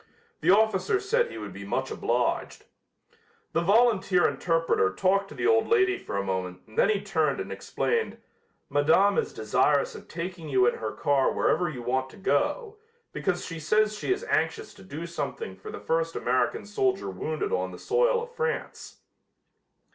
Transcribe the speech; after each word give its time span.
The 0.41 0.49
officer 0.49 0.99
said 0.99 1.29
he 1.29 1.37
would 1.37 1.53
be 1.53 1.63
much 1.63 1.91
obliged. 1.91 2.65
The 3.53 3.61
volunteer 3.61 4.27
interpreter 4.27 4.91
talked 4.91 5.29
to 5.29 5.35
the 5.35 5.45
old 5.45 5.67
lady 5.67 5.99
for 5.99 6.17
a 6.17 6.23
moment 6.23 6.61
and 6.65 6.75
then 6.75 6.89
he 6.89 7.01
turned 7.03 7.39
and 7.39 7.51
explained: 7.51 8.17
"Madame 8.67 9.19
is 9.19 9.31
desirous 9.31 9.93
of 9.93 10.07
taking 10.07 10.49
you 10.49 10.65
in 10.65 10.79
her 10.79 10.91
car 10.91 11.31
wherever 11.31 11.69
you 11.69 11.83
want 11.83 12.09
to 12.09 12.17
go, 12.17 12.77
because 13.13 13.45
she 13.45 13.59
says 13.59 13.95
she 13.95 14.11
is 14.11 14.23
anxious 14.27 14.73
to 14.73 14.81
do 14.81 15.05
something 15.05 15.55
for 15.55 15.69
the 15.69 15.79
first 15.79 16.15
American 16.15 16.65
soldier 16.65 17.11
wounded 17.11 17.53
on 17.53 17.69
the 17.69 17.77
soil 17.77 18.23
of 18.23 18.33
France." 18.33 19.01